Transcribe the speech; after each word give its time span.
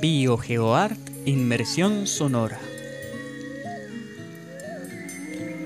BioGeoArt 0.00 0.98
Inmersión 1.26 2.08
Sonora. 2.08 2.58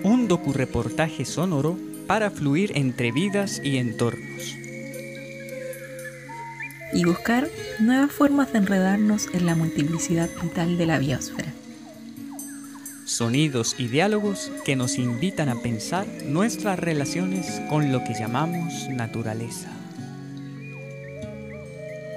Un 0.03 0.29
docureportaje 0.29 1.25
sonoro 1.25 1.79
para 2.07 2.31
fluir 2.31 2.73
entre 2.75 3.13
vidas 3.13 3.63
y 3.65 3.79
entornos. 3.79 4.57
Y 6.93 7.05
buscar 7.05 7.49
nuevas 7.81 8.13
formas 8.13 8.53
de 8.53 8.59
enredarnos 8.59 9.29
en 9.33 9.47
la 9.47 9.55
multiplicidad 9.55 10.29
vital 10.43 10.77
de 10.77 10.87
la 10.87 10.99
biosfera. 10.99 11.56
Sonidos 13.17 13.77
y 13.79 13.89
diálogos 13.89 14.53
que 14.67 14.77
nos 14.77 14.99
invitan 14.99 15.49
a 15.49 15.63
pensar 15.63 16.07
nuestras 16.27 16.79
relaciones 16.79 17.63
con 17.71 17.91
lo 17.91 18.05
que 18.05 18.13
llamamos 18.13 18.91
naturaleza. 18.91 19.71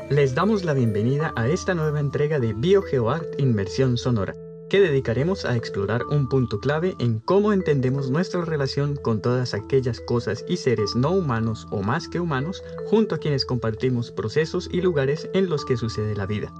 Les 0.09 0.35
damos 0.35 0.65
la 0.65 0.73
bienvenida 0.73 1.31
a 1.37 1.47
esta 1.47 1.73
nueva 1.73 2.01
entrega 2.01 2.37
de 2.41 2.51
BioGeoArt 2.51 3.39
Inmersión 3.39 3.97
Sonora, 3.97 4.35
que 4.69 4.81
dedicaremos 4.81 5.45
a 5.45 5.55
explorar 5.55 6.03
un 6.03 6.27
punto 6.27 6.59
clave 6.59 6.95
en 6.99 7.19
cómo 7.19 7.53
entendemos 7.53 8.11
nuestra 8.11 8.43
relación 8.43 8.97
con 8.97 9.21
todas 9.21 9.53
aquellas 9.53 10.01
cosas 10.01 10.43
y 10.49 10.57
seres 10.57 10.97
no 10.97 11.11
humanos 11.11 11.65
o 11.71 11.81
más 11.81 12.09
que 12.09 12.19
humanos, 12.19 12.61
junto 12.87 13.15
a 13.15 13.19
quienes 13.19 13.45
compartimos 13.45 14.11
procesos 14.11 14.67
y 14.69 14.81
lugares 14.81 15.29
en 15.33 15.47
los 15.49 15.63
que 15.63 15.77
sucede 15.77 16.13
la 16.17 16.25
vida. 16.25 16.53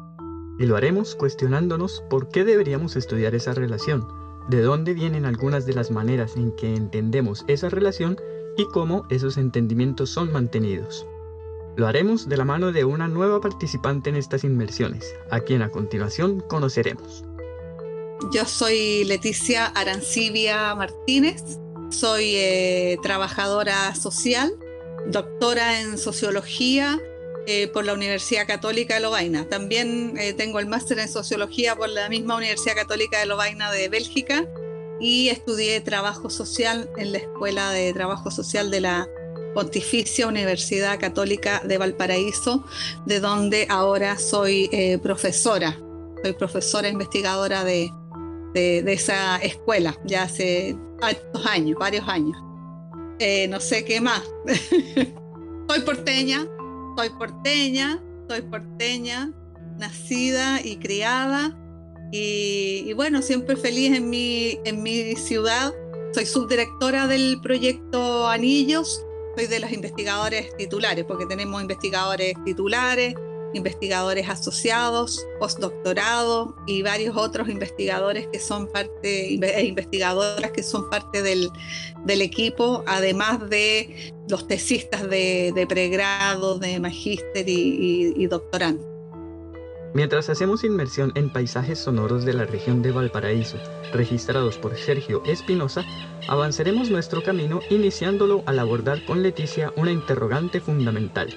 Y 0.58 0.66
lo 0.66 0.78
haremos 0.78 1.16
cuestionándonos 1.16 2.02
por 2.09 2.30
qué 2.30 2.45
deberíamos 2.45 2.95
estudiar 2.95 3.36
esa 3.36 3.53
relación, 3.53 4.19
de 4.49 4.62
dónde 4.62 4.94
vienen 4.94 5.26
algunas 5.26 5.66
de 5.66 5.73
las 5.73 5.91
maneras 5.91 6.35
en 6.35 6.52
que 6.53 6.73
entendemos 6.73 7.45
esa 7.48 7.70
relación 7.70 8.17
y 8.58 8.66
cómo 8.66 9.05
esos 9.09 9.38
entendimientos 9.38 10.09
son 10.09 10.31
mantenidos. 10.31 11.06
Lo 11.75 11.88
haremos 11.88 12.28
de 12.28 12.36
la 12.36 12.45
mano 12.45 12.72
de 12.72 12.83
una 12.83 13.08
nueva 13.08 13.39
participante 13.39 14.09
en 14.09 14.16
estas 14.16 14.44
inmersiones, 14.44 15.16
a 15.30 15.39
quien 15.39 15.61
a 15.61 15.69
continuación 15.69 16.41
conoceremos. 16.41 17.23
Yo 18.33 18.44
soy 18.45 19.06
Leticia 19.06 19.67
Arancibia 19.67 20.73
Martínez, 20.75 21.59
soy 21.89 22.36
eh, 22.36 22.97
trabajadora 23.02 23.95
social, 23.95 24.52
doctora 25.08 25.80
en 25.80 25.97
sociología 25.97 27.00
eh, 27.50 27.67
por 27.67 27.83
la 27.83 27.94
Universidad 27.94 28.45
Católica 28.45 28.94
de 28.94 29.00
Lovaina. 29.00 29.50
También 29.50 30.14
eh, 30.19 30.33
tengo 30.33 30.59
el 30.59 30.67
máster 30.67 31.00
en 31.00 31.09
sociología 31.09 31.75
por 31.75 31.89
la 31.89 32.08
misma 32.08 32.36
Universidad 32.36 32.75
Católica 32.75 33.17
de 33.17 33.25
Lovaina 33.25 33.72
de 33.72 33.89
Bélgica 33.89 34.47
y 35.00 35.30
estudié 35.30 35.81
trabajo 35.81 36.30
social 36.30 36.91
en 36.97 37.11
la 37.11 37.17
Escuela 37.17 37.72
de 37.72 37.91
Trabajo 37.91 38.30
Social 38.30 38.69
de 38.69 38.81
la 38.81 39.08
Pontificia 39.56 40.28
Universidad 40.28 41.00
Católica 41.00 41.59
de 41.66 41.80
Valparaíso, 41.80 42.66
de 43.08 43.19
donde 43.19 43.66
ahora 43.67 44.19
soy 44.19 44.69
eh, 44.72 45.00
profesora. 45.00 45.75
Soy 46.23 46.34
profesora 46.34 46.88
investigadora 46.88 47.63
de, 47.63 47.91
esa 48.53 49.38
escuela 49.38 49.97
ya 50.06 50.23
hace 50.23 50.78
varios 51.02 51.47
años, 51.47 51.80
varios 51.80 52.08
años. 52.08 52.38
Eh, 53.17 53.47
no 53.47 53.59
sé 53.59 53.84
qué 53.86 54.02
más. 54.02 54.22
soy 55.67 55.80
porteña, 55.81 56.47
soy 57.00 57.11
porteña, 57.11 57.97
soy 58.28 58.42
porteña, 58.42 59.31
nacida 59.78 60.59
y 60.61 60.75
criada. 60.80 61.58
Y, 62.11 62.91
bueno, 62.91 63.22
siempre 63.22 63.56
feliz 63.56 63.95
en 63.95 64.09
mi, 64.09 64.59
en 64.66 64.83
mi 64.83 65.16
ciudad. 65.16 65.73
Soy 66.14 66.25
subdirectora 66.25 67.08
del 67.08 67.39
proyecto 67.41 68.28
Anillos, 68.28 69.06
soy 69.38 69.47
de 69.47 69.61
los 69.61 69.72
investigadores 69.72 70.53
titulares, 70.58 71.06
porque 71.06 71.25
tenemos 71.25 71.61
investigadores 71.61 72.33
titulares, 72.44 73.13
investigadores 73.53 74.29
asociados, 74.29 75.25
postdoctorado 75.40 76.56
y 76.68 76.81
varios 76.81 77.18
otros 77.18 77.50
investigadores 77.50 78.28
que 78.28 78.40
son 78.40 78.68
parte, 78.68 79.34
e 79.34 79.66
investigadoras 79.66 80.51
que 80.51 80.63
son 80.63 80.90
parte 80.90 81.22
del, 81.22 81.51
equipo, 82.07 82.84
además 82.88 83.50
de 83.50 84.13
los 84.29 84.47
tesistas 84.47 85.09
de, 85.09 85.66
pregrado, 85.68 86.59
de 86.59 86.79
magíster 86.79 87.47
y, 87.47 88.13
y. 88.16 88.29
Mientras 89.94 90.29
hacemos 90.29 90.63
inmersión 90.63 91.12
en 91.16 91.34
paisajes 91.34 91.79
sonoros 91.79 92.24
de 92.24 92.34
la 92.34 92.45
región 92.45 92.84
de 92.84 92.91
Valparaíso, 92.91 93.57
registrados 93.91 94.57
por 94.57 94.78
Sergio 94.78 95.24
Espinosa, 95.25 95.84
avanzaremos 96.28 96.91
nuestro 96.91 97.24
camino 97.24 97.59
iniciándolo 97.72 98.44
al 98.45 98.59
abordar 98.59 99.03
con 99.06 99.24
Leticia 99.24 99.74
una 99.75 99.91
interrogante 99.91 100.59
fundamental. 100.59 101.35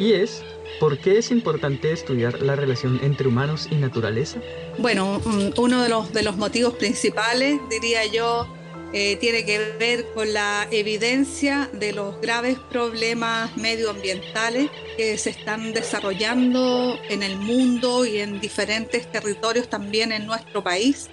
Y 0.00 0.14
es, 0.14 0.42
¿por 0.80 0.98
qué 0.98 1.18
es 1.18 1.30
importante 1.30 1.92
estudiar 1.92 2.40
la 2.40 2.56
relación 2.56 2.98
entre 3.02 3.28
humanos 3.28 3.68
y 3.70 3.74
naturaleza? 3.74 4.40
Bueno, 4.78 5.20
uno 5.58 5.82
de 5.82 5.88
los, 5.90 6.12
de 6.14 6.22
los 6.22 6.38
motivos 6.38 6.74
principales, 6.74 7.60
diría 7.68 8.06
yo, 8.06 8.48
eh, 8.94 9.16
tiene 9.20 9.44
que 9.44 9.58
ver 9.78 10.06
con 10.14 10.32
la 10.32 10.66
evidencia 10.70 11.70
de 11.74 11.92
los 11.92 12.18
graves 12.20 12.58
problemas 12.70 13.56
medioambientales 13.56 14.70
que 14.96 15.16
se 15.16 15.30
están 15.30 15.72
desarrollando 15.72 16.98
en 17.08 17.22
el 17.22 17.36
mundo 17.36 18.04
y 18.04 18.18
en 18.18 18.40
diferentes 18.40 19.12
territorios 19.12 19.68
también 19.68 20.12
en 20.12 20.26
nuestro 20.26 20.64
país. 20.64 21.10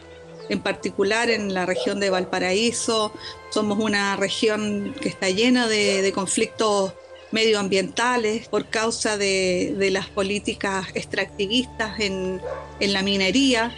En 0.49 0.61
particular 0.61 1.29
en 1.29 1.53
la 1.53 1.65
región 1.65 1.99
de 1.99 2.09
Valparaíso, 2.09 3.11
somos 3.51 3.77
una 3.79 4.15
región 4.15 4.95
que 4.99 5.09
está 5.09 5.29
llena 5.29 5.67
de, 5.67 6.09
conflictos 6.15 6.93
medioambientales 7.31 8.47
por 8.47 8.67
causa 8.69 9.17
de, 9.17 9.75
las 9.91 10.07
políticas 10.07 10.87
extractivistas 10.93 11.99
en, 11.99 12.41
en 12.79 12.93
la 12.93 13.01
minería 13.01 13.73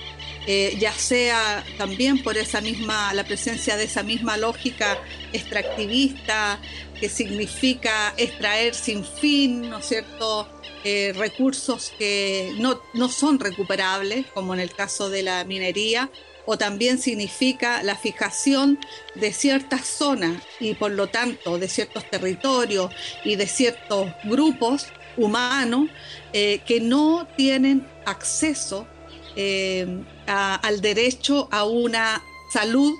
eh, 0.51 0.77
ya 0.79 0.93
sea 0.93 1.63
también 1.77 2.23
por 2.23 2.35
esa 2.35 2.59
misma, 2.59 3.13
la 3.13 3.23
presencia 3.23 3.77
de 3.77 3.83
esa 3.83 4.01
misma 4.01 4.35
lógica 4.35 4.97
extractivista 5.31 6.59
que 6.99 7.07
significa 7.07 8.15
extraer 8.17 8.73
sin 8.73 9.05
fin, 9.05 9.69
¿no 9.69 9.77
es 9.77 9.85
cierto?, 9.85 10.49
eh, 10.83 11.13
recursos 11.15 11.93
que 11.99 12.53
no, 12.57 12.81
no 12.93 13.09
son 13.09 13.39
recuperables, 13.39 14.25
como 14.33 14.55
en 14.55 14.61
el 14.61 14.71
caso 14.71 15.09
de 15.09 15.23
la 15.23 15.43
minería, 15.43 16.09
o 16.51 16.57
también 16.57 16.97
significa 16.97 17.83
la 17.83 17.95
fijación 17.95 18.79
de 19.13 19.31
ciertas 19.31 19.85
zonas 19.85 20.41
y 20.59 20.73
por 20.73 20.89
lo 20.89 21.05
tanto 21.05 21.59
de 21.59 21.69
ciertos 21.69 22.09
territorios 22.09 22.91
y 23.23 23.35
de 23.35 23.45
ciertos 23.45 24.09
grupos 24.23 24.87
humanos 25.15 25.91
eh, 26.33 26.61
que 26.65 26.81
no 26.81 27.27
tienen 27.37 27.85
acceso 28.03 28.87
eh, 29.35 30.01
al 30.25 30.81
derecho 30.81 31.49
a 31.51 31.65
una 31.65 32.19
salud 32.51 32.95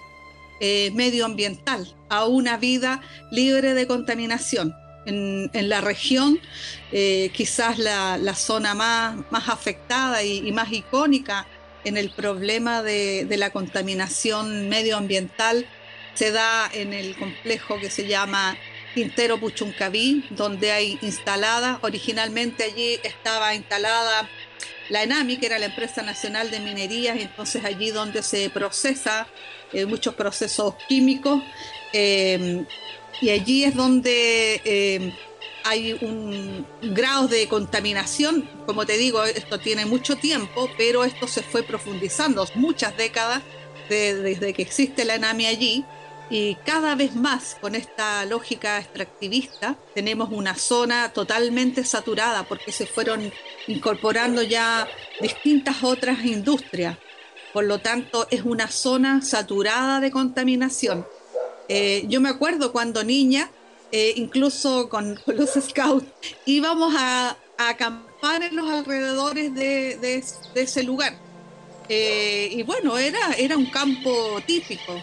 eh, 0.62 0.92
medioambiental, 0.94 1.92
a 2.08 2.26
una 2.26 2.56
vida 2.56 3.02
libre 3.32 3.74
de 3.74 3.88
contaminación. 3.88 4.76
En, 5.08 5.50
la 5.70 5.82
región, 5.82 6.40
quizás 6.92 7.80
la, 7.80 8.36
zona 8.36 8.76
más, 8.76 9.16
más 9.32 9.50
afectada 9.50 10.22
y, 10.22 10.52
más 10.52 10.72
icónica 10.72 11.48
en 11.84 11.98
el 11.98 12.10
problema 12.10 12.82
de, 12.84 13.26
de, 13.26 13.38
la 13.38 13.52
contaminación 13.52 14.70
medioambiental 14.70 15.66
se 16.14 16.32
da 16.32 16.70
en 16.74 16.94
el 16.94 17.16
complejo 17.16 17.80
que 17.80 17.90
se 17.90 18.08
llama 18.08 18.58
Quintero 18.94 19.40
Puchuncaví, 19.40 20.26
donde 20.32 20.72
hay 20.72 21.00
instalada, 21.02 21.80
originalmente 21.82 22.64
allí 22.64 23.00
estaba 23.04 23.56
instalada 23.56 24.30
la 24.90 25.04
ENAMI, 25.04 25.38
que 25.38 25.46
era 25.46 25.60
la 25.60 25.68
empresa 25.68 26.02
nacional 26.02 26.50
de 26.52 26.60
minerías, 26.60 27.18
entonces 27.20 27.64
allí 27.64 27.92
donde 27.92 28.24
se 28.24 28.50
procesa 28.50 29.28
eh, 29.72 29.86
muchos 29.86 30.16
procesos 30.16 30.74
químicos, 30.88 31.42
eh, 31.94 32.66
y 33.22 33.30
allí 33.30 33.64
es 33.64 33.76
donde 33.76 34.62
eh, 34.66 35.14
hay 35.64 35.94
un 36.02 36.66
grado 36.82 37.28
de 37.28 37.48
contaminación, 37.48 38.50
como 38.66 38.86
te 38.86 38.98
digo, 38.98 39.24
esto 39.24 39.60
tiene 39.60 39.86
mucho 39.86 40.16
tiempo, 40.16 40.70
pero 40.78 41.04
esto 41.04 41.28
se 41.28 41.44
fue 41.44 41.64
profundizando 41.64 42.46
muchas 42.56 42.96
décadas 42.98 43.42
desde 43.90 44.54
que 44.54 44.62
existe 44.62 45.04
la 45.06 45.16
ENAMI 45.16 45.46
allí, 45.48 45.86
y 46.30 46.56
cada 46.64 46.94
vez 46.96 47.16
más 47.16 47.58
con 47.60 47.74
esta 47.74 48.24
lógica 48.26 48.78
extractivista 48.78 49.76
tenemos 49.96 50.30
una 50.32 50.54
zona 50.56 51.12
totalmente 51.12 51.84
saturada 51.84 52.44
porque 52.44 52.72
se 52.72 52.86
fueron 52.86 53.32
incorporando 53.68 54.44
ya 54.44 54.88
distintas 55.20 55.84
otras 55.84 56.24
industrias. 56.24 56.98
Por 57.52 57.64
lo 57.64 57.80
tanto, 57.80 58.28
es 58.30 58.44
una 58.44 58.68
zona 58.68 59.24
saturada 59.24 60.00
de 60.00 60.12
contaminación. 60.12 61.08
Eh, 61.68 62.06
yo 62.08 62.22
me 62.22 62.30
acuerdo 62.30 62.72
cuando 62.72 63.04
niña, 63.04 63.50
eh, 63.92 64.14
incluso 64.16 64.90
con, 64.90 65.20
los 65.28 65.52
scouts, 65.52 66.08
íbamos 66.46 66.94
a, 66.98 67.38
acampar 67.58 68.42
en 68.44 68.56
los 68.56 68.70
alrededores 68.70 69.54
de, 69.54 70.24
ese 70.56 70.84
lugar. 70.84 71.14
Eh, 71.90 72.50
y 72.52 72.64
bueno, 72.64 72.98
era, 72.98 73.34
era 73.38 73.58
un 73.58 73.66
campo 73.66 74.40
típico 74.46 74.94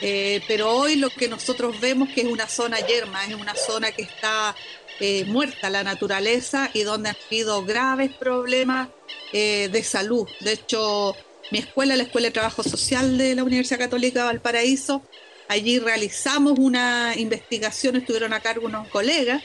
Eh, 0.00 0.42
pero 0.46 0.70
hoy 0.70 0.96
lo 0.96 1.08
que 1.08 1.28
nosotros 1.28 1.80
vemos 1.80 2.08
que 2.10 2.22
es 2.22 2.26
una 2.26 2.46
zona 2.46 2.78
yerma, 2.80 3.24
es 3.24 3.34
una 3.34 3.54
zona 3.54 3.90
que 3.92 4.02
está 4.02 4.54
eh, 5.00 5.24
muerta 5.24 5.70
la 5.70 5.82
naturaleza 5.82 6.70
y 6.74 6.82
donde 6.82 7.10
han 7.10 7.16
habido 7.26 7.64
graves 7.64 8.12
problemas 8.12 8.88
eh, 9.32 9.68
de 9.72 9.82
salud. 9.82 10.28
De 10.40 10.52
hecho, 10.52 11.16
mi 11.50 11.60
escuela, 11.60 11.96
la 11.96 12.02
Escuela 12.02 12.28
de 12.28 12.32
Trabajo 12.32 12.62
Social 12.62 13.16
de 13.16 13.34
la 13.34 13.44
Universidad 13.44 13.78
Católica 13.78 14.20
de 14.20 14.26
Valparaíso, 14.26 15.02
allí 15.48 15.78
realizamos 15.78 16.58
una 16.58 17.14
investigación, 17.16 17.96
estuvieron 17.96 18.32
a 18.32 18.40
cargo 18.40 18.66
unos 18.66 18.88
colegas, 18.88 19.42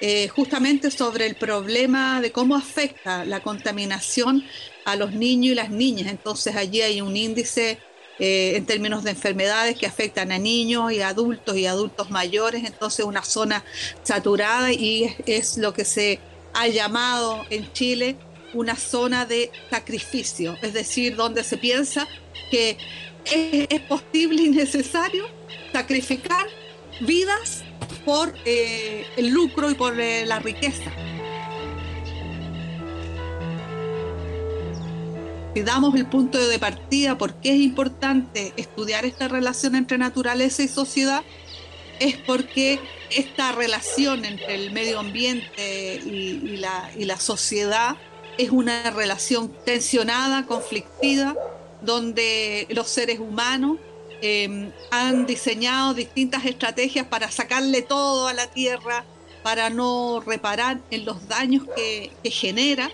eh, 0.00 0.28
justamente 0.28 0.90
sobre 0.90 1.26
el 1.26 1.36
problema 1.36 2.20
de 2.20 2.30
cómo 2.30 2.54
afecta 2.54 3.24
la 3.24 3.40
contaminación 3.40 4.44
a 4.84 4.94
los 4.96 5.12
niños 5.12 5.52
y 5.52 5.54
las 5.54 5.70
niñas. 5.70 6.10
Entonces 6.10 6.54
allí 6.54 6.82
hay 6.82 7.00
un 7.00 7.16
índice 7.16 7.78
en 8.18 8.64
términos 8.64 9.04
de 9.04 9.10
enfermedades 9.10 9.76
que 9.76 9.86
afectan 9.86 10.32
a 10.32 10.38
niños 10.38 10.90
y 10.90 11.02
adultos 11.02 11.54
y 11.54 11.66
adultos 11.66 12.10
mayores, 12.10 12.64
entonces 12.64 13.04
una 13.04 13.22
zona 13.22 13.62
saturada 14.04 14.72
y 14.72 15.14
es 15.26 15.58
lo 15.58 15.74
que 15.74 15.84
se 15.84 16.18
ha 16.54 16.66
llamado 16.68 17.44
en 17.50 17.70
Chile 17.74 18.16
una 18.54 18.76
zona 18.76 19.26
de 19.26 19.50
sacrificio, 19.70 20.56
es 20.62 20.72
decir, 20.72 21.16
donde 21.16 21.44
se 21.44 21.58
piensa 21.58 22.08
que 22.50 22.78
es, 23.30 23.80
posible 23.82 24.42
y 24.42 24.50
necesario 24.50 25.26
sacrificar 25.72 26.46
vidas 27.00 27.64
por 28.04 28.32
eh, 28.44 29.06
el 29.16 29.28
lucro 29.28 29.70
y 29.70 29.74
por 29.74 29.98
eh, 30.00 30.24
la 30.26 30.38
riqueza. 30.38 30.90
Si 35.54 35.62
damos 35.62 35.94
el 35.94 36.06
punto 36.06 36.38
de 36.46 36.58
partida 36.58 37.16
por 37.16 37.34
qué 37.36 37.54
es 37.54 37.60
importante 37.60 38.52
estudiar 38.56 39.06
esta 39.06 39.26
relación 39.26 39.74
entre 39.74 39.96
naturaleza 39.96 40.62
y 40.62 40.68
sociedad, 40.68 41.24
es 41.98 42.16
porque 42.18 42.78
esta 43.10 43.52
relación 43.52 44.26
entre 44.26 44.54
el 44.54 44.72
medio 44.72 44.98
ambiente 44.98 46.00
y, 46.04 46.58
la, 46.58 46.90
y 46.94 47.06
la 47.06 47.18
sociedad 47.18 47.96
es 48.36 48.50
una 48.50 48.90
relación 48.90 49.50
tensionada, 49.64 50.44
conflictiva, 50.44 51.34
donde 51.86 52.66
los 52.70 52.88
seres 52.88 53.18
humanos 53.18 53.78
em, 54.20 54.70
han 54.90 55.26
diseñado 55.26 55.94
distintas 55.94 56.44
estrategias 56.44 57.06
para 57.06 57.30
sacarle 57.30 57.82
todo 57.82 58.28
a 58.28 58.34
la 58.34 58.48
tierra, 58.48 59.04
para 59.42 59.70
no 59.70 60.22
reparar 60.26 60.80
en 60.90 61.04
los 61.04 61.28
daños 61.28 61.64
que, 61.76 62.10
genera. 62.24 62.90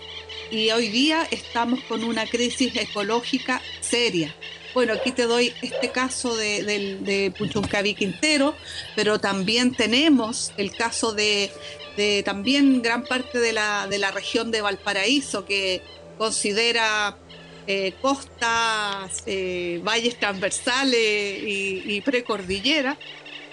Y 0.51 0.69
hoy 0.69 0.89
día 0.89 1.27
estamos 1.31 1.79
con 1.89 2.03
una 2.03 2.27
crisis 2.27 2.75
ecológica 2.75 3.59
seria. 3.81 4.35
Bueno, 4.75 4.93
aquí 4.93 5.11
te 5.11 5.23
doy 5.23 5.53
este 5.61 5.89
caso 5.91 6.35
de, 6.35 6.63
de, 7.01 7.31
Puchuncaví 7.37 7.95
Quintero, 7.95 8.55
pero 8.95 9.19
también 9.19 9.73
tenemos 9.73 10.51
el 10.57 10.75
caso 10.75 11.13
de, 11.13 11.51
de 11.97 12.23
también 12.23 12.81
gran 12.81 13.03
parte 13.03 13.39
de 13.39 13.53
la, 13.53 13.87
de 13.87 13.97
la 13.97 14.11
región 14.11 14.51
de 14.51 14.61
Valparaíso, 14.61 15.45
que 15.45 15.81
considera 16.17 17.17
eh, 17.65 17.93
costas, 18.01 19.23
eh, 19.25 19.79
valles 19.83 20.19
transversales 20.19 20.99
y, 20.99 22.01
precordillera, 22.01 22.97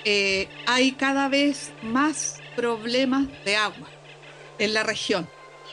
eh, 0.05 0.49
hay 0.67 0.93
cada 0.93 1.29
vez 1.29 1.71
más 1.83 2.41
problemas 2.57 3.29
de 3.45 3.55
agua 3.55 3.89
en 4.59 4.75
la 4.75 4.83
región. 4.83 5.29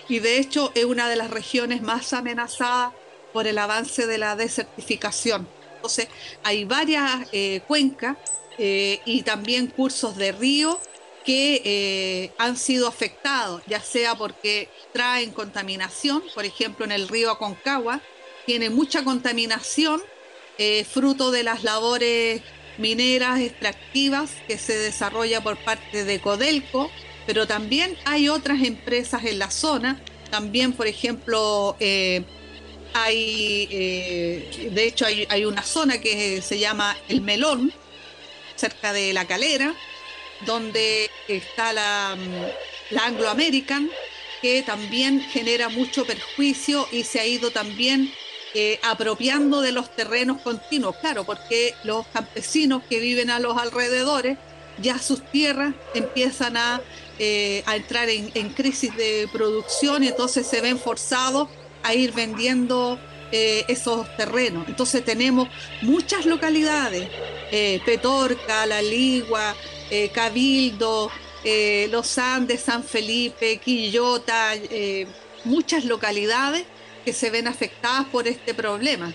Y 0.08 0.20
de 0.20 0.38
hecho 0.38 0.72
es 0.76 0.86
una 0.86 1.10
de 1.10 1.16
las 1.16 1.32
regiones 1.32 1.82
más 1.82 2.14
amenazadas 2.14 2.94
por 3.34 3.48
el 3.48 3.58
avance 3.58 4.06
de 4.06 4.20
la 4.20 4.36
desertificación. 4.36 5.48
Entonces 5.76 6.08
hay 6.44 6.64
varias 6.66 7.28
cuencas 7.68 8.18
y 8.58 9.22
también 9.24 9.68
cursos 9.68 10.16
de 10.16 10.32
río 10.32 10.80
que 11.26 12.32
han 12.38 12.56
sido 12.56 12.88
afectados, 12.88 13.62
ya 13.68 13.82
sea 13.82 14.16
porque 14.16 14.70
traen 14.94 15.32
contaminación, 15.32 16.24
por 16.34 16.46
ejemplo 16.46 16.86
en 16.86 16.92
el 16.94 17.08
río 17.08 17.32
Aconcagua, 17.32 18.02
tiene 18.48 18.70
mucha 18.70 19.04
contaminación, 19.04 20.02
eh, 20.58 20.86
fruto 20.90 21.32
de 21.32 21.44
las 21.44 21.64
labores 21.66 22.42
mineras 22.78 23.42
extractivas 23.42 24.32
que 24.48 24.58
se 24.58 24.78
desarrolla 24.78 25.42
por 25.42 25.58
parte 25.58 26.06
de 26.06 26.22
Codelco, 26.22 26.90
pero 27.26 27.46
también 27.46 27.98
hay 28.06 28.30
otras 28.30 28.64
empresas 28.64 29.26
en 29.26 29.38
la 29.38 29.52
zona, 29.52 30.02
también 30.32 30.72
por 30.72 30.88
ejemplo 30.88 31.76
eh, 31.82 32.24
hay, 32.94 33.66
de 34.72 34.84
hecho 34.86 35.06
hay, 35.06 35.28
hay 35.30 35.44
una 35.44 35.62
zona 35.62 36.00
que 36.00 36.42
se 36.42 36.58
llama 36.58 36.96
El 37.10 37.20
Melón, 37.20 37.74
cerca 38.56 38.94
de 38.94 39.12
La 39.12 39.26
Calera, 39.26 39.76
donde 40.46 41.10
está 41.28 41.74
la, 41.74 42.16
mm, 42.18 42.94
la 42.96 43.06
Anglo 43.08 43.30
American, 43.30 43.90
que 44.42 44.64
también 44.64 45.22
genera 45.22 45.68
mucho 45.68 46.06
perjuicio 46.06 46.88
y 46.94 47.04
se 47.04 47.20
ha 47.20 47.26
ido 47.26 47.52
también 47.52 48.14
eh, 48.60 48.80
apropiando 48.82 49.62
de 49.62 49.72
los 49.72 49.96
terrenos 49.96 50.42
continuos, 50.42 50.96
claro, 50.98 51.26
porque 51.26 51.76
los 51.84 52.08
campesinos 52.08 52.82
que 52.90 53.00
viven 53.00 53.30
a 53.30 53.40
los 53.40 53.56
alrededores, 53.58 54.38
ya 54.82 54.98
sus 54.98 55.24
tierras 55.32 55.76
empiezan 55.94 56.58
a, 56.58 56.82
eh, 57.20 57.64
entrar 57.72 58.10
en, 58.10 58.50
crisis 58.50 58.96
de 58.96 59.28
producción 59.32 60.04
y 60.04 60.08
entonces 60.08 60.48
se 60.48 60.62
ven 60.62 60.80
forzados 60.80 61.50
a 61.84 61.94
ir 61.94 62.14
vendiendo 62.14 63.00
eh, 63.32 63.64
esos 63.68 64.08
terrenos. 64.18 64.68
Entonces 64.68 65.04
tenemos 65.06 65.50
muchas 65.82 66.26
localidades, 66.26 67.10
Petorca, 67.86 68.66
La 68.66 68.82
Ligua, 68.82 69.56
eh, 69.90 70.10
Cabildo, 70.10 71.10
eh, 71.44 71.88
Los 71.92 72.18
Andes, 72.18 72.62
San 72.62 72.84
Felipe, 72.84 73.58
Quillota, 73.58 74.56
eh, 74.56 75.08
muchas 75.46 75.86
localidades 75.86 76.66
se 77.14 77.30
ven 77.30 77.48
afectadas 77.48 78.06
por 78.08 78.28
este 78.28 78.54
problema. 78.54 79.14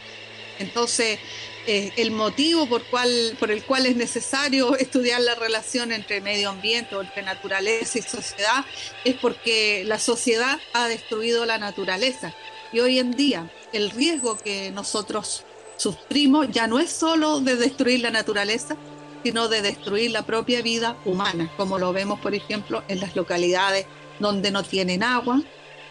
Entonces, 0.59 1.19
el 1.67 2.11
motivo 2.11 2.67
por, 2.67 2.83
cual, 2.85 3.37
por 3.39 3.51
el 3.51 3.63
cual 3.65 3.87
es 3.87 3.97
necesario 3.97 4.77
estudiar 4.79 5.21
la 5.21 5.35
relación 5.35 5.93
entre 5.93 6.21
medio 6.21 6.51
ambiente 6.51 6.95
entre 6.97 7.23
naturaleza 7.23 7.99
y 7.99 8.03
sociedad 8.03 8.65
es 9.05 9.15
porque 9.17 9.85
la 9.87 9.99
sociedad 9.99 10.59
ha 10.73 10.89
destruido 10.89 11.45
la 11.47 11.59
naturaleza. 11.59 12.35
Y 12.73 12.81
hoy 12.81 12.99
en 12.99 13.13
día 13.13 13.51
el 13.73 13.91
riesgo 13.91 14.37
que 14.37 14.71
nosotros 14.71 15.45
sufrimos 15.77 16.49
ya 16.51 16.67
no 16.67 16.79
es 16.79 16.91
solo 16.91 17.41
de 17.41 17.57
destruir 17.57 18.01
la 18.01 18.11
naturaleza, 18.11 18.77
sino 19.23 19.49
de 19.49 19.63
destruir 19.63 20.11
la 20.11 20.23
propia 20.23 20.63
vida 20.63 20.97
humana, 21.05 21.51
como 21.57 21.79
lo 21.79 21.93
vemos, 21.93 22.21
por 22.21 22.35
ejemplo, 22.35 22.83
en 22.89 23.01
las 23.01 23.15
localidades 23.15 23.87
donde 24.19 24.51
no 24.51 24.63
tienen 24.63 25.03
agua, 25.03 25.43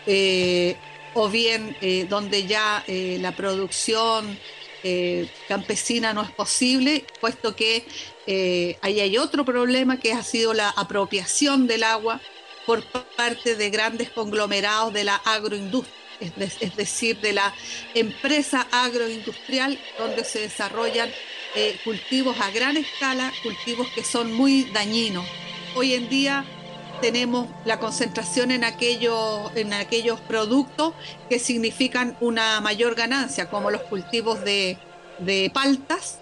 eh, 0.05 0.75
o 1.13 1.29
bien 1.29 1.75
eh, 1.81 2.05
donde 2.09 2.45
ya 2.45 2.83
eh, 2.87 3.17
la 3.19 3.35
producción 3.35 4.37
campesina 5.47 6.11
no 6.11 6.23
es 6.23 6.31
posible, 6.31 7.05
puesto 7.19 7.55
que 7.55 7.85
ahí 8.81 8.99
hay 8.99 9.15
otro 9.19 9.45
problema 9.45 9.99
que 9.99 10.11
ha 10.11 10.23
sido 10.23 10.55
la 10.55 10.69
apropiación 10.69 11.67
del 11.67 11.83
agua 11.83 12.19
por 12.65 12.83
parte 13.15 13.55
de 13.55 13.69
grandes 13.69 14.09
conglomerados 14.09 14.91
de 14.93 15.03
la 15.03 15.15
agroindustria. 15.17 16.01
Es, 16.21 16.75
decir, 16.75 17.19
de 17.19 17.33
la 17.33 17.51
empresa 17.95 18.67
agroindustrial 18.71 19.79
donde 19.97 20.23
se 20.23 20.39
desarrollan 20.39 21.09
eh, 21.55 21.79
cultivos 21.83 22.39
a 22.39 22.51
gran 22.51 22.77
escala, 22.77 23.33
cultivos 23.41 23.87
que 23.95 24.03
son 24.03 24.31
muy 24.31 24.65
dañinos. 24.65 25.25
Hoy 25.75 25.95
en 25.95 26.09
día 26.09 26.45
tenemos 27.01 27.49
la 27.65 27.79
concentración 27.79 28.51
en 28.51 28.63
aquellos, 28.63 29.51
en 29.55 29.73
aquellos 29.73 30.19
productos 30.21 30.93
que 31.29 31.39
significan 31.39 32.15
una 32.21 32.61
mayor 32.61 32.95
ganancia, 32.95 33.49
como 33.49 33.71
los 33.71 33.81
cultivos 33.81 34.43
de, 34.43 34.77
paltas, 35.53 36.19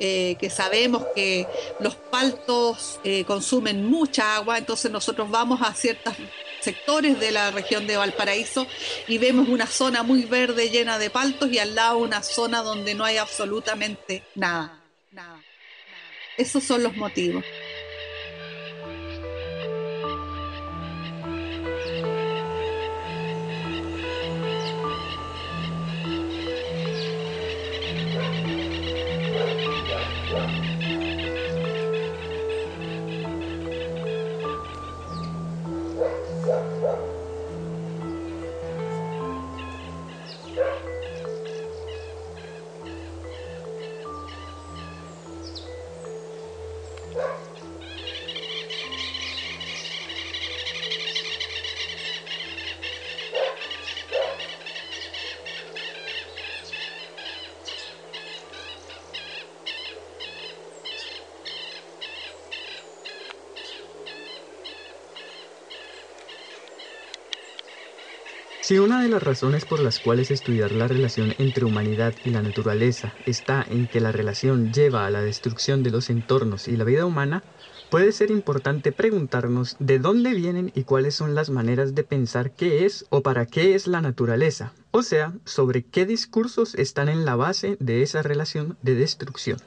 eh, 0.00 0.36
que 0.40 0.50
sabemos 0.50 1.04
que 1.14 1.46
los 1.78 1.94
paltos 1.94 2.98
eh, 3.04 3.24
consumen 3.24 3.86
mucha 3.88 4.36
agua, 4.36 4.58
entonces 4.58 4.90
nosotros 4.90 5.30
vamos 5.30 5.60
a 5.62 5.72
ciertos 5.74 6.14
sectores 6.60 7.20
de 7.20 7.30
la 7.30 7.50
región 7.50 7.86
de 7.86 7.96
Valparaíso 7.96 8.66
y 9.06 9.18
vemos 9.18 9.48
una 9.48 9.66
zona 9.66 10.02
muy 10.02 10.24
verde 10.24 10.70
llena 10.70 10.98
de 10.98 11.10
paltos 11.10 11.50
y 11.52 11.58
al 11.58 11.74
lado 11.74 11.98
una 11.98 12.22
zona 12.22 12.62
donde 12.62 12.94
no 12.94 13.04
hay 13.04 13.18
absolutamente 13.18 14.24
nada. 14.34 14.80
Esos 16.36 16.64
son 16.64 16.82
los 16.82 16.96
motivos. 16.96 17.44
Si 68.64 68.78
una 68.78 69.02
de 69.02 69.08
las 69.08 69.20
razones 69.20 69.64
por 69.64 69.80
las 69.80 69.98
cuales 69.98 70.30
estudiar 70.30 70.70
la 70.70 70.86
relación 70.86 71.34
entre 71.38 71.64
humanidad 71.64 72.14
y 72.22 72.30
la 72.30 72.42
naturaleza 72.42 73.16
está 73.26 73.66
en 73.68 73.88
que 73.88 74.00
la 74.00 74.12
relación 74.12 74.72
lleva 74.72 75.04
a 75.04 75.10
la 75.10 75.20
destrucción 75.20 75.82
de 75.82 75.90
los 75.90 76.10
entornos 76.10 76.68
y 76.68 76.76
la 76.76 76.84
vida 76.84 77.04
humana, 77.04 77.42
puede 77.88 78.12
ser 78.12 78.30
importante 78.30 78.92
preguntarnos 78.92 79.74
de 79.80 79.98
dónde 79.98 80.32
vienen 80.32 80.70
y 80.76 80.84
cuáles 80.84 81.16
son 81.16 81.34
las 81.34 81.50
maneras 81.50 81.96
de 81.96 82.04
pensar 82.04 82.52
qué 82.52 82.86
es 82.86 83.04
o 83.10 83.24
para 83.24 83.46
qué 83.46 83.74
es 83.74 83.88
la 83.88 84.00
naturaleza, 84.00 84.74
o 84.92 85.02
sea, 85.02 85.34
sobre 85.44 85.84
qué 85.84 86.06
discursos 86.06 86.76
están 86.76 87.08
en 87.08 87.24
la 87.24 87.34
base 87.34 87.76
de 87.80 88.02
esa 88.02 88.22
relación 88.22 88.78
de 88.80 88.94
destrucción. 88.94 89.58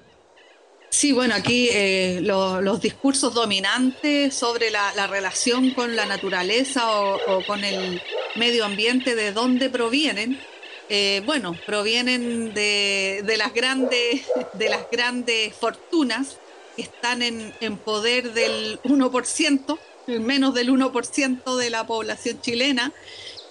Sí, 0.97 1.11
bueno, 1.11 1.35
aquí 1.35 1.67
eh, 1.73 2.21
los 2.21 2.79
discursos 2.79 3.33
dominantes 3.33 4.33
sobre 4.33 4.71
la, 4.71 5.07
relación 5.07 5.71
con 5.71 5.93
la 5.97 6.05
naturaleza 6.05 6.89
o, 6.89 7.43
con 7.45 7.65
el 7.65 8.01
medio 8.37 8.63
ambiente, 8.63 9.13
de 9.13 9.33
dónde 9.33 9.69
provienen, 9.69 10.39
eh, 10.87 11.21
bueno, 11.25 11.53
provienen 11.65 12.53
de, 12.53 13.35
las 13.37 13.53
grandes, 13.53 14.21
de 14.53 14.69
las 14.69 14.89
grandes 14.89 15.53
fortunas 15.53 16.37
que 16.77 16.83
están 16.83 17.21
en, 17.21 17.53
en 17.59 17.75
poder 17.75 18.31
del 18.31 18.79
1%, 18.83 19.77
menos 20.07 20.53
del 20.53 20.69
1% 20.69 21.57
de 21.57 21.69
la 21.71 21.85
población 21.85 22.39
chilena, 22.39 22.93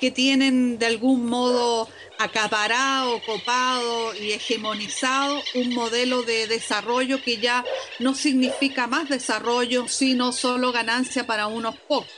que 0.01 0.11
tienen 0.11 0.79
de 0.79 0.87
algún 0.87 1.27
modo 1.27 1.91
acaparado, 2.19 3.21
copado 3.23 4.15
y 4.15 4.33
hegemonizado 4.33 5.43
un 5.55 5.75
modelo 5.75 6.23
de 6.23 6.47
desarrollo 6.47 7.23
que 7.23 7.39
ya 7.39 7.65
no 7.99 8.15
significa 8.15 8.87
más 8.87 9.09
desarrollo, 9.09 9.89
sino 9.89 10.33
solo 10.33 10.73
ganancia 10.73 11.27
para 11.27 11.47
unos 11.47 11.77
pocos, 11.77 12.11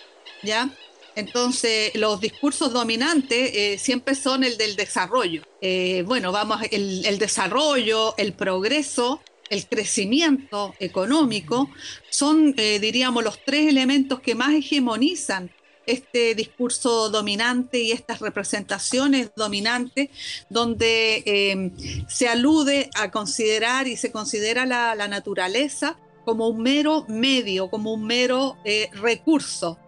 ¿ya? 0.42 0.70
Entonces, 1.16 1.94
los 1.94 2.20
discursos 2.20 2.74
dominantes 2.74 3.50
eh, 3.54 3.78
siempre 3.78 4.14
son 4.14 4.44
el 4.44 4.58
del 4.58 4.76
desarrollo. 4.76 5.42
Eh, 5.62 6.04
bueno, 6.06 6.30
vamos, 6.30 6.60
el, 6.70 7.18
desarrollo, 7.18 8.14
el 8.18 8.34
progreso, 8.34 9.22
el 9.48 9.66
crecimiento 9.66 10.74
económico, 10.78 11.70
son, 12.10 12.54
eh, 12.58 12.78
diríamos, 12.80 13.24
los 13.24 13.42
tres 13.42 13.66
elementos 13.66 14.20
que 14.20 14.34
más 14.34 14.52
hegemonizan 14.52 15.50
este 15.86 16.34
discurso 16.34 17.08
dominante 17.10 17.78
y 17.78 17.92
estas 17.92 18.20
representaciones 18.20 19.30
dominantes 19.36 20.10
donde 20.50 21.22
em, 21.24 21.72
se 22.08 22.28
alude 22.28 22.90
a 22.94 23.10
considerar 23.10 23.86
y 23.86 23.96
se 23.96 24.10
considera 24.10 24.66
la, 24.66 25.06
naturaleza 25.06 25.96
como 26.24 26.48
un 26.48 26.60
mero 26.60 27.04
medio, 27.08 27.70
como 27.70 27.94
un 27.94 28.04
mero 28.04 28.56
eh, 28.64 28.90
recurso, 28.94 29.78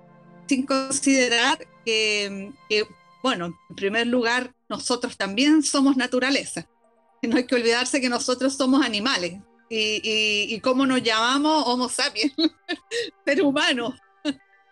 sin 0.47 0.65
considerar 0.65 1.59
que, 1.85 2.53
bueno, 3.23 3.47
en 3.69 3.77
primer 3.77 4.07
lugar, 4.07 4.55
nosotros 4.69 5.17
también 5.17 5.65
somos 5.65 5.97
naturaleza. 5.97 6.69
No 7.23 7.37
hay 7.37 7.47
que 7.47 7.57
olvidarse 7.57 8.01
que 8.01 8.09
nosotros 8.09 8.55
somos 8.55 8.85
animales. 8.85 9.41
Y, 9.69 10.01
y 10.49 10.61
cómo 10.61 10.87
nos 10.87 11.03
llamamos 11.03 11.65
Homo 11.67 11.89
sapiens, 11.89 12.33
ser 13.27 13.43
humano. 13.43 13.95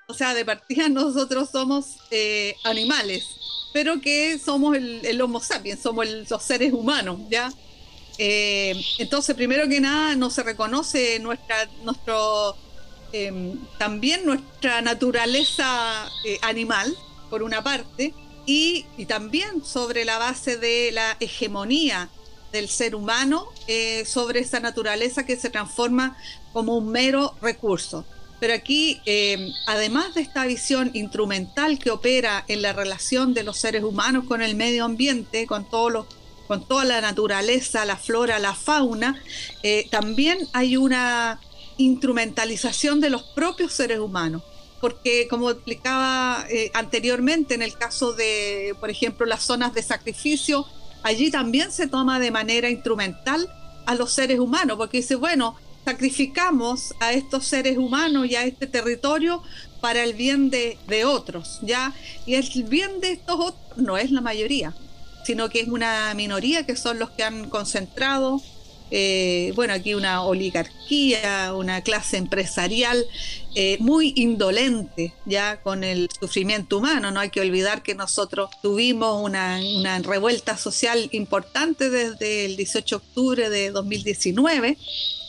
O 0.08 0.14
sea, 0.14 0.34
de 0.34 0.44
partida 0.44 0.88
nosotros 0.88 1.50
somos 1.50 1.96
eh, 2.10 2.54
animales, 2.64 3.26
pero 3.72 4.00
que 4.00 4.38
somos 4.38 4.76
el, 4.76 5.20
Homo 5.20 5.40
sapiens, 5.40 5.80
somos 5.80 6.06
los 6.08 6.42
seres 6.42 6.72
humanos, 6.72 7.18
¿ya? 7.28 7.52
Eh, 8.18 8.80
entonces, 8.98 9.34
primero 9.34 9.68
que 9.68 9.80
nada, 9.80 10.14
no 10.14 10.30
se 10.30 10.42
reconoce 10.42 11.18
nuestra, 11.18 11.68
nuestro, 11.82 12.56
em, 13.12 13.58
también 13.78 14.24
nuestra 14.24 14.80
naturaleza 14.80 16.08
eh, 16.24 16.38
animal, 16.42 16.96
por 17.28 17.42
una 17.42 17.62
parte, 17.62 18.14
y, 18.46 18.86
y, 18.96 19.06
también 19.06 19.64
sobre 19.64 20.04
la 20.04 20.18
base 20.18 20.56
de 20.56 20.92
la 20.92 21.16
hegemonía 21.18 22.08
del 22.52 22.68
ser 22.68 22.94
humano 22.94 23.48
sobre 24.06 24.38
esa 24.38 24.60
naturaleza 24.60 25.26
que 25.26 25.36
se 25.36 25.50
transforma 25.50 26.16
como 26.52 26.76
un 26.76 26.90
mero 26.90 27.34
recurso. 27.42 28.06
Pero 28.38 28.52
aquí, 28.52 29.00
eh, 29.06 29.50
además 29.66 30.14
de 30.14 30.20
esta 30.20 30.44
visión 30.44 30.90
instrumental 30.94 31.78
que 31.78 31.90
opera 31.90 32.44
en 32.48 32.60
la 32.60 32.72
relación 32.72 33.32
de 33.32 33.44
los 33.44 33.56
seres 33.58 33.82
humanos 33.82 34.24
con 34.26 34.42
el 34.42 34.56
medio 34.56 34.84
ambiente, 34.84 35.46
con, 35.46 35.64
con 35.64 36.68
toda 36.68 36.84
la 36.84 37.00
naturaleza, 37.00 37.84
la 37.86 37.96
flora, 37.96 38.38
la 38.38 38.54
fauna, 38.54 39.20
eh, 39.62 39.88
también 39.90 40.38
hay 40.52 40.76
una 40.76 41.40
instrumentalización 41.78 43.00
de 43.00 43.10
los 43.10 43.22
propios 43.22 43.72
seres 43.72 44.00
humanos. 44.00 44.42
Porque, 44.80 45.26
como 45.28 45.50
explicaba 45.50 46.44
eh, 46.50 46.70
anteriormente, 46.74 47.54
en 47.54 47.62
el 47.62 47.74
caso 47.78 48.12
de, 48.12 48.76
por 48.78 48.90
ejemplo, 48.90 49.24
las 49.24 49.42
zonas 49.42 49.72
de 49.72 49.82
sacrificio, 49.82 50.66
allí 51.02 51.30
también 51.30 51.72
se 51.72 51.86
toma 51.86 52.20
de 52.20 52.30
manera 52.30 52.68
instrumental 52.68 53.50
a 53.86 53.94
los 53.94 54.12
seres 54.12 54.38
humanos, 54.38 54.76
porque 54.76 54.98
dice, 54.98 55.14
bueno, 55.14 55.56
sacrificamos 55.86 56.94
a 56.98 57.12
estos 57.12 57.46
seres 57.46 57.78
humanos 57.78 58.26
y 58.26 58.34
a 58.34 58.42
este 58.42 58.66
territorio 58.66 59.40
para 59.80 60.02
el 60.02 60.14
bien 60.14 60.50
de, 60.50 61.04
otros, 61.04 61.60
¿ya? 61.62 61.94
Y 62.26 62.34
el 62.34 62.64
bien 62.64 63.00
de 63.00 63.12
estos 63.12 63.36
otros 63.38 63.78
no 63.78 63.96
es 63.96 64.10
la 64.10 64.20
mayoría, 64.20 64.74
sino 65.24 65.48
que 65.48 65.60
es 65.60 65.68
una 65.68 66.12
minoría 66.14 66.66
que 66.66 66.74
son 66.74 66.98
los 66.98 67.10
que 67.10 67.22
han 67.22 67.48
concentrado, 67.48 68.42
eh, 68.90 69.52
bueno, 69.54 69.74
aquí 69.74 69.94
una 69.94 70.22
oligarquía, 70.22 71.54
una 71.54 71.80
clase 71.82 72.16
empresarial 72.16 73.04
eh, 73.54 73.76
muy 73.78 74.12
indolente 74.16 75.14
ya 75.24 75.62
con 75.62 75.84
el 75.84 76.08
sufrimiento 76.18 76.78
humano. 76.78 77.12
No 77.12 77.20
hay 77.20 77.30
que 77.30 77.40
olvidar 77.40 77.84
que 77.84 77.94
nosotros 77.94 78.50
tuvimos 78.60 79.22
una, 79.22 79.60
una 79.78 80.00
revuelta 80.00 80.56
social 80.56 81.08
importante 81.12 81.90
desde 81.90 82.44
el 82.46 82.56
18 82.56 82.98
de 82.98 83.04
octubre 83.04 83.50
de 83.50 83.70
2019 83.70 84.78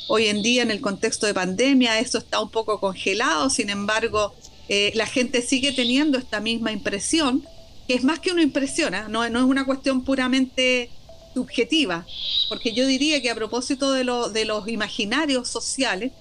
Hoy 0.07 0.27
en 0.27 0.41
día, 0.41 0.63
en 0.63 0.71
el 0.71 0.81
contexto 0.81 1.25
de 1.25 1.33
pandemia, 1.33 1.99
eso 1.99 2.17
está 2.17 2.41
un 2.41 2.49
poco 2.49 2.79
congelado, 2.79 3.49
sin 3.49 3.69
embargo, 3.69 4.33
eh, 4.69 4.91
la 4.95 5.05
gente 5.05 5.41
sigue 5.41 5.71
teniendo 5.71 6.17
esta 6.17 6.39
misma 6.39 6.71
impresión, 6.71 7.45
que 7.87 7.93
es 7.93 8.03
más 8.03 8.19
que 8.19 8.31
una 8.31 8.41
impresión, 8.41 8.95
¿ah? 8.95 9.07
no, 9.09 9.23
es 9.23 9.31
una 9.31 9.65
cuestión 9.65 10.03
puramente 10.03 10.89
subjetiva, 11.33 12.05
porque 12.49 12.73
yo 12.73 12.87
diría 12.87 13.21
que 13.21 13.29
a 13.29 13.35
propósito 13.35 13.91
de 13.91 14.03
los 14.45 14.67
imaginarios 14.67 15.47
sociales, 15.47 16.11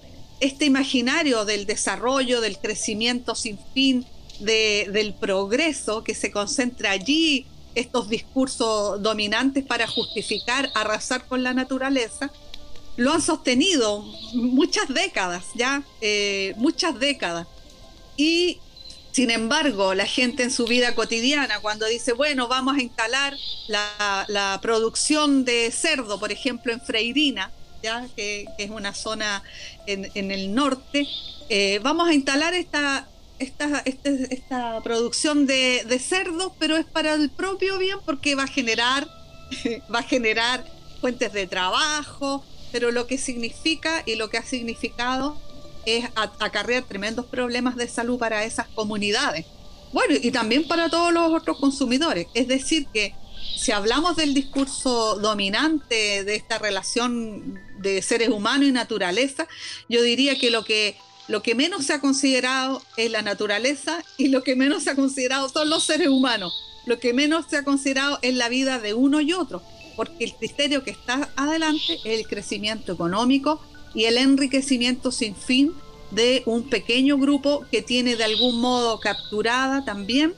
este 0.41 0.67
imaginario 0.67 1.45
del 1.45 1.65
desarrollo, 1.65 2.41
del 2.41 2.59
crecimiento 2.59 3.35
sin 3.35 3.59
fin, 3.73 4.05
del 4.41 5.15
progreso 5.15 6.05
que 6.05 6.15
se 6.15 6.31
concentra 6.31 6.91
allí, 6.91 7.47
estos 7.75 8.09
discursos 8.09 9.03
dominantes 9.03 9.65
para 9.65 9.87
justificar 9.87 10.71
arrasar 10.75 11.27
con 11.27 11.43
la 11.43 11.53
naturaleza, 11.53 12.33
lo 12.97 13.13
han 13.13 13.23
sostenido 13.23 14.03
muchas 14.33 14.89
décadas, 14.89 15.45
ya, 15.55 15.83
eh, 16.01 16.55
muchas 16.57 16.99
décadas. 16.99 17.47
Y 18.17 18.59
sin 19.13 19.31
embargo, 19.31 19.95
la 19.95 20.07
gente 20.07 20.43
en 20.43 20.51
su 20.51 20.67
vida 20.67 20.95
cotidiana, 20.95 21.61
cuando 21.61 21.87
dice, 21.87 22.13
bueno, 22.13 22.49
vamos 22.49 22.77
a 22.77 22.83
instalar 22.83 23.35
la, 23.67 24.59
producción 24.61 25.45
de 25.45 25.71
cerdo, 25.71 26.19
por 26.19 26.33
ejemplo, 26.33 26.73
en 26.73 26.81
Freirina, 26.81 27.51
¿ya? 27.83 28.07
Que, 28.15 28.47
es 28.59 28.71
una 28.71 28.95
zona 28.95 29.43
en, 29.87 30.31
el 30.31 30.55
norte, 30.55 31.07
eh, 31.49 31.81
vamos 31.83 32.09
a 32.09 32.15
instalar 32.15 32.53
esta, 32.53 33.09
esta, 33.39 33.83
este, 33.85 34.35
esta 34.35 34.83
producción 34.83 35.47
de, 35.47 35.85
de 35.87 35.99
cerdo, 35.99 36.55
pero 36.59 36.77
es 36.77 36.85
para 36.85 37.15
el 37.15 37.31
propio 37.31 37.79
bien 37.79 37.99
porque 38.05 38.35
va 38.35 38.45
a 38.45 38.49
generar, 38.49 39.09
va 39.95 40.01
a 40.01 40.03
generar 40.03 40.65
fuentes 41.01 41.33
de 41.33 41.47
trabajo, 41.47 42.45
pero 42.73 42.91
lo 42.91 43.07
que 43.07 43.19
significa 43.19 44.03
y 44.07 44.17
lo 44.17 44.31
que 44.31 44.39
ha 44.39 44.45
significado 44.45 45.41
es 45.87 46.05
acarrear 46.15 46.83
tremendos 46.83 47.27
problemas 47.27 47.77
de 47.77 47.89
salud 47.89 48.19
para 48.19 48.45
esas 48.45 48.67
comunidades. 48.69 49.47
Bueno, 49.93 50.15
y 50.21 50.31
también 50.33 50.67
para 50.67 50.91
todos 50.91 51.13
los 51.13 51.33
otros 51.33 51.59
consumidores. 51.59 52.27
Es 52.35 52.49
decir, 52.49 52.87
que 52.93 53.15
si 53.57 53.73
hablamos 53.73 54.17
del 54.17 54.35
discurso 54.35 55.17
dominante 55.17 56.25
de 56.25 56.35
esta 56.35 56.59
relación 56.59 57.61
de 57.79 58.03
seres 58.03 58.29
humanos 58.29 58.69
y 58.69 58.73
naturaleza, 58.73 59.47
yo 59.89 60.03
diría 60.03 60.39
que 60.39 60.51
lo 60.51 60.65
que 60.65 60.97
lo 61.29 61.43
que 61.43 61.57
menos 61.57 61.87
se 61.87 61.93
ha 61.93 62.01
considerado 62.01 62.83
es 62.97 63.11
la 63.11 63.23
naturaleza 63.23 64.05
y 64.17 64.29
lo 64.29 64.45
que 64.45 64.55
menos 64.55 64.85
se 64.85 64.91
ha 64.91 64.95
considerado 64.95 65.49
son 65.49 65.69
los 65.71 65.85
seres 65.85 66.09
humanos. 66.09 66.53
Lo 66.85 67.01
que 67.01 67.13
menos 67.13 67.47
se 67.51 67.57
ha 67.57 67.65
considerado 67.65 68.21
es 68.23 68.35
la 68.35 68.49
vida 68.49 68.79
de 68.79 68.95
uno 68.95 69.21
y 69.21 69.33
otro 69.33 69.61
porque 69.97 70.25
el 70.25 70.35
criterio 70.35 70.85
que 70.85 70.91
está 70.91 71.31
adelante 71.37 71.95
es 72.05 72.21
el 72.21 72.27
crecimiento 72.27 72.93
económico 72.93 73.61
y 73.95 74.05
el 74.05 74.19
enriquecimiento 74.19 75.11
sin 75.11 75.35
fin 75.35 75.73
de 76.11 76.43
un 76.47 76.69
pequeño 76.69 77.17
grupo 77.19 77.65
que 77.71 77.83
tiene 77.83 78.17
de 78.17 78.25
algún 78.25 78.61
modo 78.61 79.01
capturada 79.01 79.85
también 79.85 80.35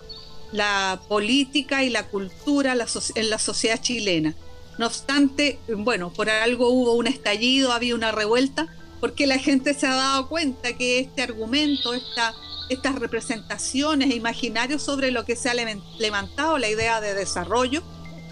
la 0.52 1.00
política 1.08 1.84
y 1.84 1.90
la 1.90 2.06
cultura 2.06 2.74
en 3.14 3.30
la 3.30 3.38
sociedad 3.38 3.80
chilena. 3.80 4.34
No 4.78 4.86
obstante, 4.86 5.58
bueno, 5.68 6.12
por 6.12 6.30
algo 6.30 6.68
hubo 6.70 6.92
un 6.92 7.08
estallido, 7.08 7.72
había 7.72 7.94
una 7.94 8.12
revuelta, 8.12 8.68
porque 9.00 9.26
la 9.26 9.38
gente 9.38 9.74
se 9.74 9.86
ha 9.86 9.94
dado 9.94 10.28
cuenta 10.28 10.76
que 10.76 11.00
este 11.00 11.22
argumento, 11.22 11.94
esta, 11.94 12.34
estas 12.68 12.94
representaciones 12.94 14.14
imaginarios 14.14 14.82
sobre 14.82 15.10
lo 15.10 15.24
que 15.24 15.36
se 15.36 15.50
ha 15.50 15.54
levantado 15.54 16.58
la 16.58 16.68
idea 16.68 17.00
de 17.00 17.14
desarrollo, 17.14 17.82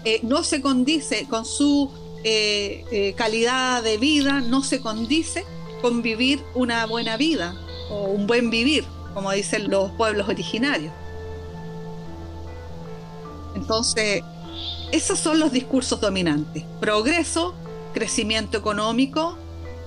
eh, 0.03 0.19
no 0.23 0.43
se 0.43 0.61
condice 0.61 1.25
con 1.27 1.45
su 1.45 1.91
eh, 2.23 2.85
eh, 2.91 3.13
calidad 3.15 3.83
de 3.83 3.97
vida, 3.97 4.41
no 4.41 4.63
se 4.63 4.81
condice 4.81 5.45
con 5.81 6.01
vivir 6.01 6.43
una 6.55 6.85
buena 6.85 7.17
vida 7.17 7.55
o 7.89 8.05
un 8.05 8.27
buen 8.27 8.49
vivir, 8.49 8.83
como 9.13 9.31
dicen 9.31 9.69
los 9.69 9.91
pueblos 9.91 10.27
originarios. 10.27 10.93
Entonces, 13.55 14.23
esos 14.91 15.19
son 15.19 15.39
los 15.39 15.51
discursos 15.51 15.99
dominantes. 15.99 16.63
Progreso, 16.79 17.53
crecimiento 17.93 18.57
económico 18.57 19.37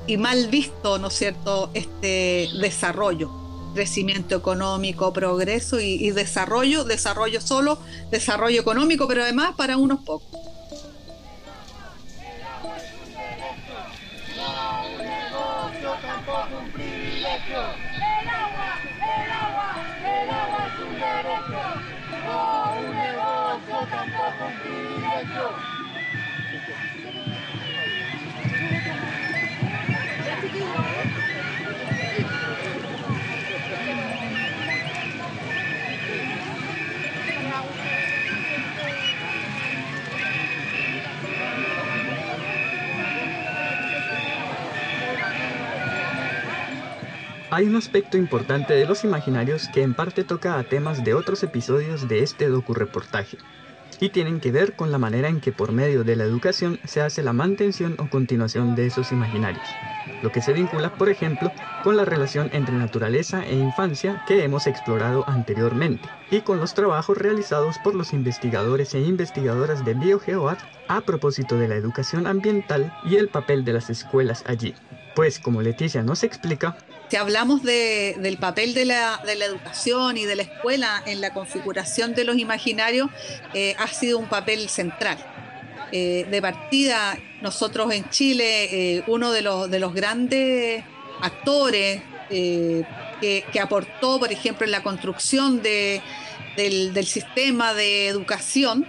y 0.06 0.16
mal 0.16 0.48
visto, 0.48 0.98
¿no 0.98 1.08
es 1.08 1.14
cierto?, 1.14 1.70
este 1.74 2.48
desarrollo. 2.60 3.39
Crecimiento 3.74 4.36
económico, 4.36 5.12
progreso 5.12 5.80
y, 5.80 6.10
desarrollo, 6.10 6.84
desarrollo 6.84 7.40
solo, 7.40 7.78
desarrollo 8.10 8.60
económico, 8.60 9.06
pero 9.06 9.22
además 9.22 9.54
para 9.56 9.76
unos 9.76 10.00
pocos. 10.00 10.49
Hay 47.60 47.66
un 47.66 47.76
aspecto 47.76 48.16
importante 48.16 48.72
de 48.72 48.86
los 48.86 49.04
imaginarios 49.04 49.68
que 49.68 49.82
en 49.82 49.92
parte 49.92 50.24
toca 50.24 50.58
a 50.58 50.64
temas 50.64 51.04
de 51.04 51.12
otros 51.12 51.42
episodios 51.42 52.08
de 52.08 52.22
este 52.22 52.48
docu-reportaje 52.48 53.36
y 54.00 54.08
tienen 54.08 54.40
que 54.40 54.50
ver 54.50 54.76
con 54.76 54.90
la 54.90 54.96
manera 54.96 55.28
en 55.28 55.42
que 55.42 55.52
por 55.52 55.70
medio 55.70 56.02
de 56.02 56.16
la 56.16 56.24
educación 56.24 56.80
se 56.84 57.02
hace 57.02 57.22
la 57.22 57.34
mantención 57.34 57.96
o 57.98 58.08
continuación 58.08 58.76
de 58.76 58.86
esos 58.86 59.12
imaginarios, 59.12 59.68
lo 60.22 60.32
que 60.32 60.40
se 60.40 60.54
vincula, 60.54 60.94
por 60.94 61.10
ejemplo, 61.10 61.52
con 61.84 61.98
la 61.98 62.06
relación 62.06 62.48
entre 62.54 62.74
naturaleza 62.74 63.44
e 63.44 63.54
infancia 63.54 64.24
que 64.26 64.42
hemos 64.42 64.66
explorado 64.66 65.28
anteriormente, 65.28 66.08
y 66.30 66.40
con 66.40 66.60
los 66.60 66.72
trabajos 66.72 67.18
realizados 67.18 67.76
por 67.84 67.94
los 67.94 68.14
investigadores 68.14 68.94
e 68.94 69.00
investigadoras 69.00 69.84
de 69.84 69.92
BioGeoArt 69.92 70.60
a 70.88 71.02
propósito 71.02 71.58
de 71.58 71.68
la 71.68 71.76
educación 71.76 72.26
ambiental 72.26 72.90
y 73.04 73.16
el 73.16 73.28
papel 73.28 73.66
de 73.66 73.74
las 73.74 73.90
escuelas 73.90 74.44
allí. 74.46 74.74
Pues 75.14 75.38
como 75.38 75.60
Leticia 75.60 76.02
nos 76.02 76.22
explica, 76.22 76.76
si 77.10 77.16
hablamos 77.16 77.64
del 77.64 78.36
papel 78.38 78.72
de 78.72 78.84
la, 78.84 79.20
educación 79.26 80.16
y 80.16 80.26
de 80.26 80.36
la 80.36 80.42
escuela 80.42 81.02
en 81.06 81.20
la 81.20 81.32
configuración 81.32 82.14
de 82.14 82.22
los 82.22 82.38
imaginarios, 82.38 83.10
eh, 83.52 83.74
ha 83.78 83.88
sido 83.88 84.18
un 84.18 84.28
papel 84.28 84.68
central. 84.68 85.18
Eh, 85.90 86.24
de 86.30 86.40
partida, 86.40 87.18
nosotros 87.42 87.92
en 87.92 88.08
Chile, 88.10 88.98
eh, 88.98 89.02
uno 89.08 89.32
de 89.32 89.42
los, 89.42 89.68
de 89.68 89.80
los 89.80 89.92
grandes 89.92 90.84
actores 91.20 92.00
que, 92.30 93.60
aportó, 93.60 94.20
por 94.20 94.30
ejemplo, 94.30 94.64
en 94.64 94.70
la 94.70 94.84
construcción 94.84 95.62
del 95.62 97.06
sistema 97.06 97.74
de 97.74 98.06
educación, 98.06 98.86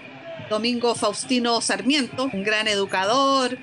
Domingo 0.48 0.94
Faustino 0.94 1.60
Sarmiento, 1.60 2.30
un 2.32 2.44
gran 2.44 2.68
educador, 2.68 3.58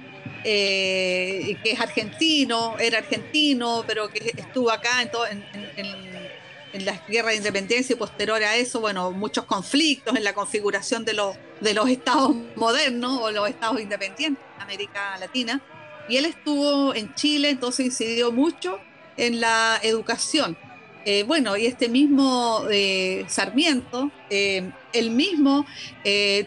eh, 0.44 1.56
que 1.62 1.72
es 1.72 1.80
argentino, 1.80 2.76
era 2.78 2.98
argentino, 2.98 3.84
pero 3.86 4.08
que 4.08 4.32
estuvo 4.36 4.70
acá 4.70 5.02
en, 5.02 5.44
en, 5.76 6.84
las 6.84 7.06
guerras 7.08 7.32
de 7.32 7.36
independencia 7.38 7.94
y 7.94 7.96
posterior 7.96 8.42
a 8.42 8.54
eso, 8.56 8.80
bueno, 8.80 9.10
muchos 9.10 9.44
conflictos 9.46 10.14
en 10.16 10.22
la 10.22 10.32
configuración 10.32 11.04
de 11.04 11.14
los, 11.14 11.36
de 11.60 11.74
los 11.74 11.88
estados 11.88 12.36
modernos 12.54 13.18
o 13.20 13.30
los 13.32 13.48
estados 13.48 13.80
independientes 13.80 14.44
en 14.56 14.62
América 14.62 15.16
Latina. 15.18 15.60
Y 16.08 16.18
él 16.18 16.24
estuvo 16.26 16.94
en 16.94 17.12
Chile, 17.14 17.50
entonces 17.50 17.86
incidió 17.86 18.30
mucho 18.30 18.78
en 19.16 19.40
la 19.40 19.80
educación. 19.82 20.56
Eh, 21.04 21.24
bueno, 21.24 21.56
y 21.56 21.66
este 21.66 21.88
mismo 21.88 22.64
eh, 22.70 23.24
Sarmiento, 23.28 24.10
eh, 24.30 24.70
él 24.92 25.10
mismo 25.10 25.66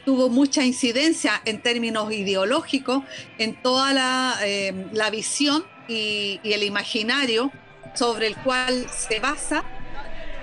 tuvo 0.06 0.30
mucha 0.30 0.64
incidencia 0.64 1.42
en 1.46 1.62
términos 1.62 2.12
ideológicos 2.12 3.04
en 3.38 3.62
toda 3.62 3.94
la, 3.94 5.10
visión 5.12 5.66
y, 5.88 6.40
el 6.44 6.64
imaginario 6.64 7.52
sobre 7.94 8.28
el 8.28 8.36
cual 8.38 8.88
se 8.90 9.20
basa 9.20 9.64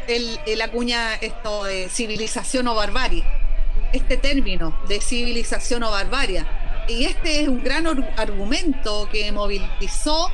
el, 0.06 0.61
acuña 0.61 1.14
esto 1.14 1.64
de 1.64 1.88
civilización 1.88 2.68
o 2.68 2.74
barbarie, 2.74 3.24
este 3.92 4.16
término 4.16 4.78
de 4.88 5.00
civilización 5.00 5.82
o 5.82 5.90
barbarie. 5.90 6.44
Y 6.88 7.04
este 7.04 7.42
es 7.42 7.48
un 7.48 7.62
gran 7.62 7.87
argumento 8.16 9.08
que 9.12 9.30
movilizó 9.32 10.30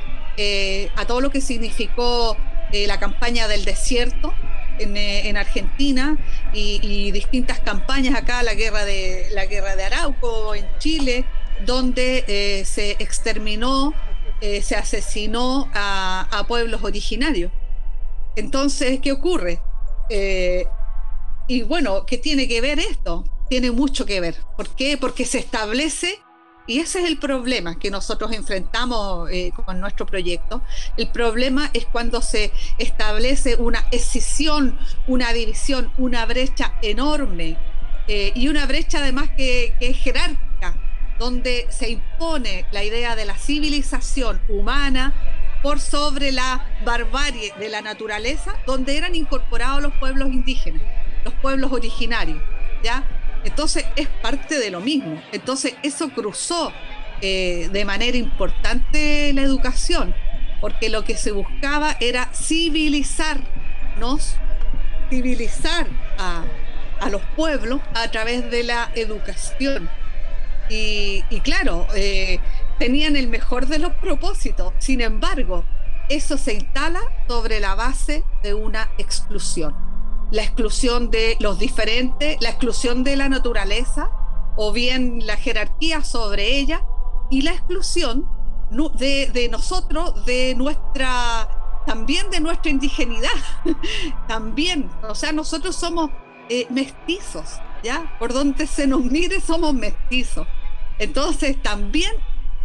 a 0.95 1.05
todo 1.05 1.21
lo 1.21 1.29
que 1.29 1.41
significó 1.41 2.37
eh, 2.71 2.87
la 2.87 2.99
campaña 2.99 3.47
del 3.47 3.63
desierto 3.63 4.33
en, 4.79 4.97
eh, 4.97 5.33
Argentina 5.37 6.17
y, 6.53 7.11
distintas 7.11 7.59
campañas 7.59 8.15
acá, 8.15 8.43
la 8.43 8.53
guerra 8.53 8.85
de, 8.85 9.27
la 9.31 9.45
guerra 9.45 9.75
de 9.75 9.83
Arauco 9.83 10.55
en 10.55 10.65
Chile, 10.79 11.25
donde 11.65 12.25
eh, 12.27 12.65
se 12.65 12.91
exterminó, 12.99 13.93
se 14.41 14.75
asesinó 14.75 15.69
a, 15.73 16.45
pueblos 16.47 16.83
originarios. 16.83 17.51
Entonces, 18.35 18.99
¿qué 19.01 19.11
ocurre? 19.11 19.59
y 21.47 21.63
bueno, 21.63 22.05
¿qué 22.05 22.17
tiene 22.17 22.47
que 22.47 22.61
ver 22.61 22.79
esto? 22.79 23.23
Tiene 23.49 23.71
mucho 23.71 24.05
que 24.05 24.19
ver. 24.19 24.35
¿Por 24.55 24.75
qué? 24.75 24.97
Porque 24.97 25.25
se 25.25 25.39
establece 25.39 26.19
y 26.67 26.79
ese 26.79 26.99
es 26.99 27.05
el 27.05 27.17
problema 27.17 27.77
que 27.77 27.91
nosotros 27.91 28.31
enfrentamos 28.31 29.29
eh, 29.31 29.51
con 29.65 29.79
nuestro 29.79 30.05
proyecto. 30.05 30.63
El 30.97 31.09
problema 31.09 31.69
es 31.73 31.85
cuando 31.85 32.21
se 32.21 32.51
establece 32.77 33.55
una 33.55 33.85
escisión, 33.91 34.77
una 35.07 35.31
división, 35.33 35.91
una 35.97 36.25
brecha 36.25 36.73
enorme 36.81 37.57
eh, 38.07 38.31
y 38.35 38.47
una 38.47 38.65
brecha 38.65 38.99
además 38.99 39.29
que, 39.37 39.75
es 39.79 39.97
jerárquica, 39.97 40.75
donde 41.19 41.67
se 41.69 41.89
impone 41.89 42.65
la 42.71 42.83
idea 42.83 43.15
de 43.15 43.25
la 43.25 43.37
civilización 43.37 44.41
humana 44.49 45.13
por 45.61 45.79
sobre 45.79 46.31
la 46.31 46.65
barbarie 46.83 47.53
de 47.59 47.69
la 47.69 47.81
naturaleza, 47.81 48.55
donde 48.65 48.97
eran 48.97 49.15
incorporados 49.15 49.81
los 49.81 49.93
pueblos 49.93 50.29
indígenas, 50.29 50.81
los 51.23 51.33
pueblos 51.35 51.71
originarios. 51.71 52.41
¿ya? 52.83 53.03
Entonces 53.45 53.85
es 53.95 54.07
parte 54.07 54.59
de 54.59 54.71
lo 54.71 54.81
mismo. 54.81 55.21
Entonces 55.31 55.75
eso 55.83 56.09
cruzó 56.09 56.73
eh, 57.21 57.69
de 57.71 57.85
manera 57.85 58.17
importante 58.17 59.31
la 59.33 59.43
educación, 59.43 60.13
porque 60.59 60.89
lo 60.89 61.05
que 61.05 61.15
se 61.15 61.31
buscaba 61.31 61.95
era 61.99 62.29
civilizarnos, 62.33 64.35
civilizar 65.09 65.87
a, 66.17 66.43
los 67.09 67.21
pueblos 67.35 67.81
a 67.93 68.09
través 68.09 68.49
de 68.49 68.63
la 68.63 68.91
educación. 68.95 69.89
Y, 70.67 71.21
claro, 71.43 71.85
eh, 71.95 72.39
tenían 72.79 73.15
el 73.15 73.27
mejor 73.27 73.67
de 73.67 73.77
los 73.77 73.93
propósitos. 73.93 74.73
Sin 74.79 75.01
embargo, 75.01 75.63
eso 76.09 76.37
se 76.37 76.55
instala 76.55 77.01
sobre 77.27 77.59
la 77.59 77.75
base 77.75 78.23
de 78.41 78.55
una 78.55 78.89
exclusión 78.97 79.94
la 80.31 80.43
exclusión 80.43 81.11
de 81.11 81.37
los 81.39 81.59
diferentes, 81.59 82.37
la 82.41 82.49
exclusión 82.49 83.03
de 83.03 83.15
la 83.15 83.29
naturaleza 83.29 84.09
o 84.55 84.71
bien 84.71 85.25
la 85.25 85.37
jerarquía 85.37 86.03
sobre 86.03 86.57
ella 86.57 86.83
y 87.29 87.41
la 87.41 87.51
exclusión 87.51 88.27
de, 88.69 89.47
nosotros, 89.51 90.25
de 90.25 90.55
nuestra, 90.55 91.47
también 91.85 92.29
de 92.29 92.39
nuestra 92.39 92.71
indigenidad, 92.71 93.29
también, 94.27 94.89
o 95.07 95.15
sea, 95.15 95.31
nosotros 95.31 95.75
somos 95.75 96.09
eh, 96.49 96.67
mestizos, 96.69 97.59
¿ya? 97.83 98.15
Por 98.19 98.33
donde 98.33 98.67
se 98.67 98.87
nos 98.87 99.03
mire 99.03 99.39
somos 99.41 99.73
mestizos. 99.73 100.47
Entonces 100.97 101.61
también 101.61 102.11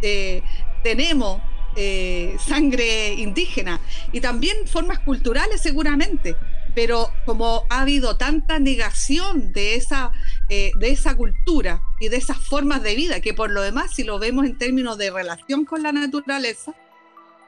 eh, 0.01 0.43
tenemos 0.83 1.41
eh, 1.75 2.35
sangre 2.45 3.13
indígena 3.13 3.79
y 4.11 4.21
también 4.21 4.67
formas 4.67 4.99
culturales 4.99 5.61
seguramente, 5.61 6.35
pero 6.73 7.11
como 7.25 7.65
ha 7.69 7.81
habido 7.81 8.17
tanta 8.17 8.59
negación 8.59 9.51
de 9.51 9.75
esa, 9.75 10.11
eh, 10.49 10.71
de 10.75 10.91
esa 10.91 11.15
cultura 11.15 11.81
y 11.99 12.09
de 12.09 12.17
esas 12.17 12.37
formas 12.37 12.81
de 12.83 12.95
vida, 12.95 13.19
que 13.19 13.33
por 13.33 13.51
lo 13.51 13.61
demás, 13.61 13.93
si 13.93 14.03
lo 14.03 14.19
vemos 14.19 14.45
en 14.45 14.57
términos 14.57 14.97
de 14.97 15.11
relación 15.11 15.65
con 15.65 15.83
la 15.83 15.91
naturaleza, 15.91 16.73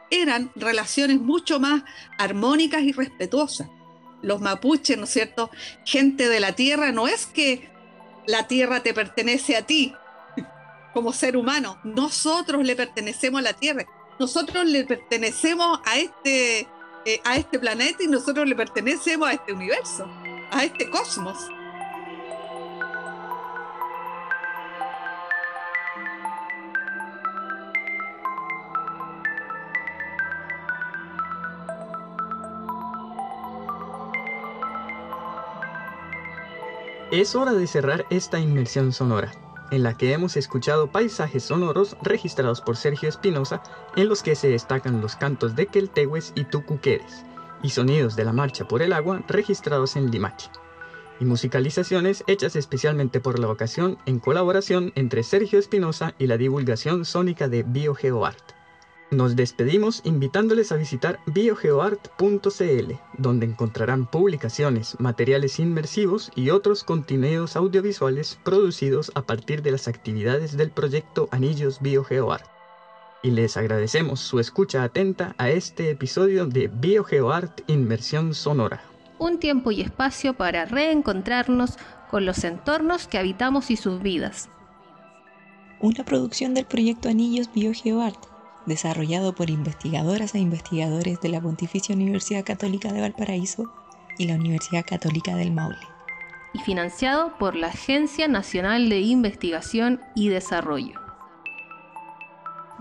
eran 0.09 0.51
relaciones 0.55 1.19
mucho 1.19 1.59
más 1.59 1.83
armónicas 2.17 2.83
y 2.83 2.91
respetuosas. 2.91 3.69
Los 4.21 4.41
mapuches, 4.41 4.97
¿no 4.97 5.05
es 5.05 5.09
cierto? 5.09 5.49
Gente 5.85 6.29
de 6.29 6.39
la 6.39 6.53
tierra, 6.53 6.91
no 6.91 7.07
es 7.07 7.25
que 7.25 7.69
la 8.27 8.47
tierra 8.47 8.81
te 8.81 8.93
pertenece 8.93 9.55
a 9.57 9.63
ti 9.63 9.93
como 10.93 11.13
ser 11.13 11.37
humano, 11.37 11.79
nosotros 11.83 12.65
le 12.65 12.75
pertenecemos 12.75 13.39
a 13.39 13.43
la 13.43 13.53
tierra, 13.53 13.85
nosotros 14.19 14.65
le 14.65 14.85
pertenecemos 14.85 15.79
a 15.85 15.97
este, 15.97 16.67
eh, 17.05 17.21
a 17.23 17.35
este 17.37 17.59
planeta 17.59 18.03
y 18.03 18.07
nosotros 18.07 18.47
le 18.47 18.55
pertenecemos 18.55 19.27
a 19.27 19.33
este 19.33 19.53
universo, 19.53 20.07
a 20.51 20.63
este 20.63 20.89
cosmos. 20.89 21.37
Es 37.11 37.35
hora 37.35 37.53
de 37.53 37.67
cerrar 37.67 38.07
esta 38.09 38.39
inmersión 38.39 38.91
sonora, 38.91 39.31
en 39.73 39.81
la 39.81 39.97
que 39.97 40.13
hemos 40.13 40.37
escuchado 40.37 40.91
paisajes 40.91 41.45
sonoros 41.45 41.97
registrados 42.03 42.61
por 42.61 42.77
Sergio 42.77 43.09
Espinosa, 43.09 43.63
en 43.95 44.07
los 44.07 44.21
que 44.21 44.35
se 44.35 44.47
destacan 44.47 45.01
los 45.01 45.15
cantos 45.15 45.55
de 45.55 45.65
Queltehues 45.65 46.31
y 46.35 46.43
Tucuqueres, 46.43 47.25
y 47.63 47.71
sonidos 47.71 48.15
de 48.15 48.23
la 48.23 48.33
marcha 48.33 48.67
por 48.67 48.83
el 48.83 48.93
agua 48.93 49.23
registrados 49.27 49.95
en 49.95 50.11
Limache, 50.11 50.51
y 51.19 51.25
musicalizaciones 51.25 52.23
hechas 52.27 52.55
especialmente 52.55 53.19
por 53.19 53.39
la 53.39 53.49
ocasión 53.49 53.97
en 54.05 54.19
colaboración 54.19 54.91
entre 54.93 55.23
Sergio 55.23 55.57
Espinosa 55.57 56.13
y 56.19 56.27
la 56.27 56.37
divulgación 56.37 57.03
sónica 57.03 57.47
de 57.47 57.63
BioGeoArt. 57.63 58.62
Nos 59.13 59.35
despedimos 59.35 60.01
invitándoles 60.05 60.71
a 60.71 60.75
visitar 60.75 61.19
biogeoart.cl, 61.27 62.93
donde 63.19 63.45
encontrarán 63.45 64.07
publicaciones, 64.07 64.99
materiales 64.99 65.59
inmersivos 65.59 66.31
y 66.35 66.49
otros 66.49 66.83
contenidos 66.83 67.55
audiovisuales 67.55 68.39
producidos 68.43 69.11
a 69.13 69.21
partir 69.21 69.61
de 69.61 69.71
las 69.71 69.87
actividades 69.87 70.57
del 70.57 70.71
proyecto 70.71 71.29
Anillos 71.29 71.79
BioGeoArt. 71.79 72.43
Y 73.21 73.29
les 73.29 73.55
agradecemos 73.55 74.19
su 74.19 74.39
escucha 74.39 74.81
atenta 74.81 75.35
a 75.37 75.51
este 75.51 75.91
episodio 75.91 76.47
de 76.47 76.67
BioGeoArt 76.73 77.61
Inmersión 77.69 78.33
Sonora. 78.33 78.81
Un 79.19 79.37
tiempo 79.37 79.69
y 79.69 79.81
espacio 79.81 80.33
para 80.33 80.65
reencontrarnos 80.65 81.77
con 82.09 82.25
los 82.25 82.43
entornos 82.43 83.07
que 83.07 83.19
habitamos 83.19 83.69
y 83.69 83.77
sus 83.77 84.01
vidas. 84.01 84.49
Una 85.79 86.03
producción 86.03 86.55
del 86.55 86.65
proyecto 86.65 87.09
Anillos 87.09 87.51
BioGeoArt 87.53 88.32
desarrollado 88.65 89.35
por 89.35 89.49
investigadoras 89.49 90.35
e 90.35 90.39
investigadores 90.39 91.19
de 91.21 91.29
la 91.29 91.41
Pontificia 91.41 91.95
Universidad 91.95 92.43
Católica 92.43 92.91
de 92.91 93.01
Valparaíso 93.01 93.71
y 94.17 94.27
la 94.27 94.35
Universidad 94.35 94.85
Católica 94.85 95.35
del 95.35 95.51
Maule. 95.51 95.77
Y 96.53 96.59
financiado 96.59 97.37
por 97.37 97.55
la 97.55 97.67
Agencia 97.67 98.27
Nacional 98.27 98.89
de 98.89 99.01
Investigación 99.01 100.01
y 100.15 100.29
Desarrollo. 100.29 101.01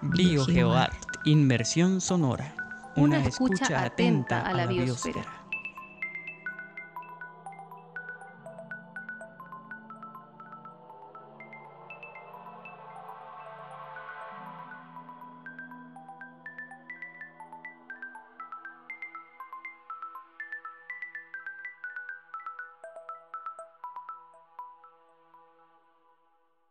BioGeoArt, 0.02 0.94
Inmersión 1.24 2.00
Sonora. 2.00 2.54
Una, 2.96 3.24
escucha, 3.24 3.82
atenta 3.82 4.42
a 4.42 4.52
la, 4.52 4.66
biosfera. 4.66 5.41